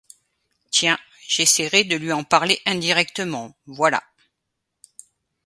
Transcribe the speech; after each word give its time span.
Tiens, 0.71 0.97
j’essaierai 1.27 1.83
de 1.83 1.95
lui 1.95 2.11
en 2.11 2.23
parler 2.23 2.59
indirectement, 2.65 3.55
voilà. 3.67 4.01